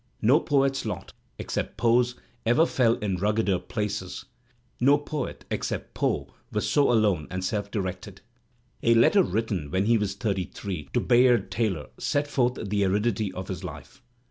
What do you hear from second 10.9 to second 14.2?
to Bayard Taylor sets forth the aridity of his life.